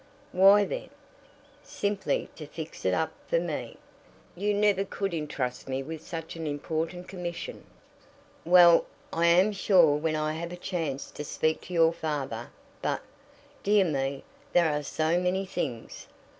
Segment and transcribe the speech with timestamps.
[0.31, 0.89] "Why, then?"
[1.61, 3.77] "Simply to fix it up for me.
[4.35, 7.65] You never could intrust me with such an important commission."
[8.43, 12.49] "Well, I am sure when I have a chance to speak to your father
[12.81, 13.03] but,
[13.61, 16.07] dear me, there are so many things!"